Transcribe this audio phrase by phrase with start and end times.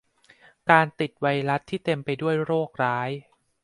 [0.69, 3.09] การติดไวรัสที่เต็มไปด้วยโรคร้าย